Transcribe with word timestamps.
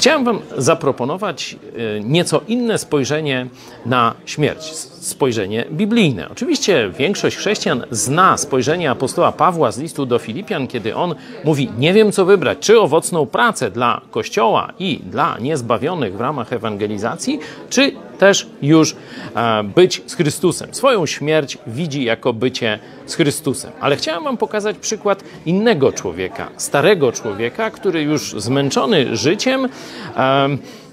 Chciałem 0.00 0.24
Wam 0.24 0.38
zaproponować 0.56 1.56
e, 1.96 2.00
nieco 2.00 2.40
inne 2.48 2.78
spojrzenie 2.78 3.46
na 3.86 4.14
śmierć, 4.26 4.62
spojrzenie 5.00 5.64
biblijne. 5.72 6.28
Oczywiście 6.28 6.90
większość 6.98 7.36
chrześcijan 7.36 7.84
zna 7.90 8.36
spojrzenie 8.36 8.90
apostoła 8.90 9.32
Pawła 9.32 9.72
z 9.72 9.78
listu 9.78 10.06
do 10.06 10.18
Filipian, 10.18 10.66
kiedy 10.66 10.94
on 10.94 11.14
mówi: 11.44 11.70
Nie 11.78 11.92
wiem, 11.92 12.12
co 12.12 12.24
wybrać, 12.24 12.58
czy 12.58 12.80
owocną 12.80 13.26
pracę 13.26 13.70
dla 13.70 14.00
Kościoła 14.10 14.72
i 14.78 15.00
dla 15.04 15.38
niezbawionych 15.38 16.16
w 16.16 16.20
ramach 16.20 16.52
ewangelizacji, 16.52 17.38
czy 17.70 17.92
też 18.20 18.46
już 18.62 18.96
e, 19.36 19.64
być 19.64 20.02
z 20.06 20.14
Chrystusem. 20.14 20.74
Swoją 20.74 21.06
śmierć 21.06 21.58
widzi 21.66 22.04
jako 22.04 22.32
bycie 22.32 22.78
z 23.06 23.14
Chrystusem. 23.14 23.72
Ale 23.80 23.96
chciałem 23.96 24.24
Wam 24.24 24.36
pokazać 24.36 24.78
przykład 24.78 25.24
innego 25.46 25.92
człowieka, 25.92 26.48
starego 26.56 27.12
człowieka, 27.12 27.70
który 27.70 28.02
już 28.02 28.34
zmęczony 28.36 29.16
życiem 29.16 29.68
e, 30.16 30.48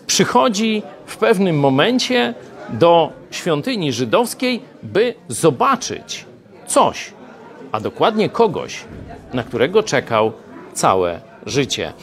przychodzi 0.07 0.83
w 1.05 1.17
pewnym 1.17 1.59
momencie 1.59 2.33
do 2.69 3.11
świątyni 3.31 3.93
żydowskiej, 3.93 4.61
by 4.83 5.13
zobaczyć 5.27 6.25
coś, 6.67 7.13
a 7.71 7.79
dokładnie 7.79 8.29
kogoś, 8.29 8.85
na 9.33 9.43
którego 9.43 9.83
czekał 9.83 10.31
całe 10.73 11.21
życie. 11.45 11.93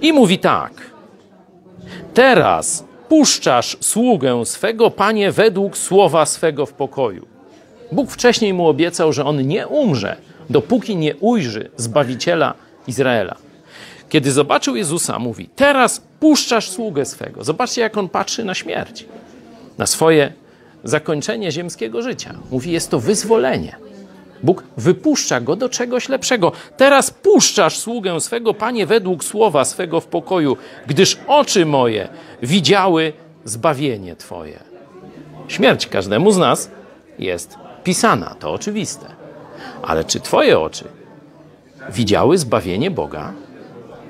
I 0.00 0.12
mówi 0.12 0.38
tak: 0.38 0.72
Teraz 2.14 2.91
puszczasz 3.12 3.76
sługę 3.80 4.46
swego, 4.46 4.90
panie, 4.90 5.32
według 5.32 5.78
słowa 5.78 6.26
swego 6.26 6.66
w 6.66 6.72
pokoju. 6.72 7.26
Bóg 7.92 8.10
wcześniej 8.10 8.54
mu 8.54 8.68
obiecał, 8.68 9.12
że 9.12 9.24
on 9.24 9.46
nie 9.46 9.66
umrze, 9.66 10.16
dopóki 10.50 10.96
nie 10.96 11.16
ujrzy 11.16 11.70
Zbawiciela 11.76 12.54
Izraela. 12.86 13.36
Kiedy 14.08 14.32
zobaczył 14.32 14.76
Jezusa, 14.76 15.18
mówi: 15.18 15.48
Teraz 15.56 16.02
puszczasz 16.20 16.70
sługę 16.70 17.04
swego. 17.04 17.44
Zobaczcie, 17.44 17.80
jak 17.80 17.96
on 17.96 18.08
patrzy 18.08 18.44
na 18.44 18.54
śmierć, 18.54 19.04
na 19.78 19.86
swoje 19.86 20.32
zakończenie 20.84 21.52
ziemskiego 21.52 22.02
życia. 22.02 22.34
Mówi: 22.50 22.72
Jest 22.72 22.90
to 22.90 23.00
wyzwolenie. 23.00 23.76
Bóg 24.42 24.64
wypuszcza 24.76 25.40
go 25.40 25.56
do 25.56 25.68
czegoś 25.68 26.08
lepszego. 26.08 26.52
Teraz 26.76 27.10
puszczasz 27.10 27.78
sługę 27.78 28.20
swego, 28.20 28.54
panie, 28.54 28.86
według 28.86 29.24
słowa 29.24 29.64
swego 29.64 30.00
w 30.00 30.06
pokoju, 30.06 30.56
gdyż 30.86 31.18
oczy 31.26 31.66
moje 31.66 32.08
widziały 32.42 33.12
zbawienie 33.44 34.16
Twoje. 34.16 34.58
Śmierć 35.48 35.86
każdemu 35.86 36.30
z 36.30 36.38
nas 36.38 36.70
jest 37.18 37.56
pisana, 37.84 38.36
to 38.40 38.52
oczywiste. 38.52 39.06
Ale 39.82 40.04
czy 40.04 40.20
Twoje 40.20 40.58
oczy 40.58 40.84
widziały 41.90 42.38
zbawienie 42.38 42.90
Boga? 42.90 43.32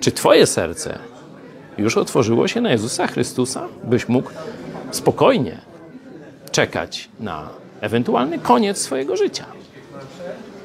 Czy 0.01 0.13
Twoje 0.13 0.47
serce 0.47 0.99
już 1.79 1.97
otworzyło 1.97 2.49
się 2.49 2.61
na 2.61 2.71
Jezusa 2.71 3.07
Chrystusa, 3.07 3.69
byś 3.85 4.09
mógł 4.09 4.31
spokojnie 4.91 5.59
czekać 6.51 7.09
na 7.21 7.49
ewentualny 7.81 8.39
koniec 8.39 8.79
swojego 8.79 9.17
życia? 9.17 9.45
That's. 9.93 10.62